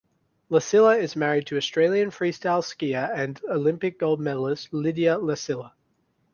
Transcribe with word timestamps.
Lassila 0.49 0.97
is 0.99 1.15
married 1.15 1.45
to 1.45 1.57
Australian 1.57 2.09
freestyle 2.09 2.63
skier 2.63 3.11
and 3.15 3.39
Olympic 3.47 3.99
gold 3.99 4.19
medalist 4.19 4.73
Lydia 4.73 5.19
Lassila. 5.19 5.73